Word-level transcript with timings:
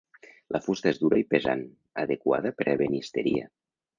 La 0.55 0.61
fusta 0.67 0.89
és 0.91 0.99
dura 1.01 1.19
i 1.19 1.25
pesant, 1.33 1.61
adequada 2.05 2.55
per 2.61 2.67
a 2.71 2.75
ebenisteria. 2.79 3.47